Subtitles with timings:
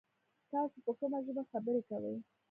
[0.51, 2.15] تاسو په کومه ژبه خبري کوی؟